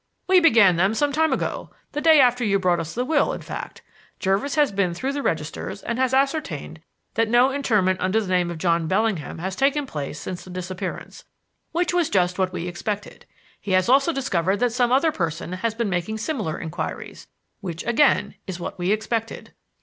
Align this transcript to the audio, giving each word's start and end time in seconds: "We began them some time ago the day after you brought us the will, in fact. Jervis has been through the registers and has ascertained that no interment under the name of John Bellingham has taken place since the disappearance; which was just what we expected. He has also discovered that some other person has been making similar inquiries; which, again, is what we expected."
"We 0.25 0.39
began 0.39 0.77
them 0.77 0.95
some 0.95 1.11
time 1.11 1.31
ago 1.31 1.69
the 1.91 2.01
day 2.01 2.19
after 2.19 2.43
you 2.43 2.57
brought 2.57 2.79
us 2.79 2.95
the 2.95 3.05
will, 3.05 3.33
in 3.33 3.41
fact. 3.41 3.83
Jervis 4.19 4.55
has 4.55 4.71
been 4.71 4.95
through 4.95 5.13
the 5.13 5.21
registers 5.21 5.83
and 5.83 5.99
has 5.99 6.11
ascertained 6.11 6.81
that 7.13 7.29
no 7.29 7.51
interment 7.51 8.01
under 8.01 8.19
the 8.19 8.27
name 8.27 8.49
of 8.49 8.57
John 8.57 8.87
Bellingham 8.87 9.37
has 9.37 9.55
taken 9.55 9.85
place 9.85 10.19
since 10.19 10.43
the 10.43 10.49
disappearance; 10.49 11.25
which 11.71 11.93
was 11.93 12.09
just 12.09 12.39
what 12.39 12.51
we 12.51 12.67
expected. 12.67 13.27
He 13.59 13.73
has 13.73 13.89
also 13.89 14.11
discovered 14.11 14.57
that 14.57 14.71
some 14.73 14.91
other 14.91 15.11
person 15.11 15.53
has 15.53 15.75
been 15.75 15.87
making 15.89 16.17
similar 16.17 16.59
inquiries; 16.59 17.27
which, 17.59 17.85
again, 17.85 18.33
is 18.47 18.59
what 18.59 18.79
we 18.79 18.91
expected." 18.91 19.53